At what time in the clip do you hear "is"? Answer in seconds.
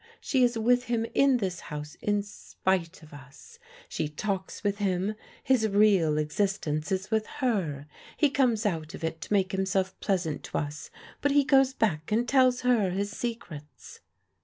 0.43-0.57, 6.91-7.11